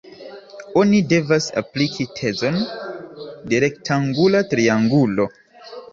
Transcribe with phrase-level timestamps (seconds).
[0.79, 2.57] Oni devas apliki tezon
[3.53, 5.29] de rektangula triangulo.